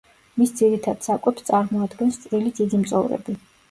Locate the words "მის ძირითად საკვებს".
0.39-1.47